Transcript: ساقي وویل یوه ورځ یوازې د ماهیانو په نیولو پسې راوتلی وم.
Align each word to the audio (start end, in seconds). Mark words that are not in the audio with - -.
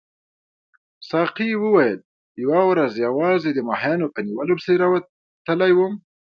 ساقي 1.09 1.49
وویل 1.63 1.99
یوه 2.43 2.61
ورځ 2.69 2.93
یوازې 3.05 3.49
د 3.53 3.59
ماهیانو 3.69 4.07
په 4.13 4.19
نیولو 4.27 4.53
پسې 4.57 4.73
راوتلی 4.83 5.71
وم. 5.75 5.93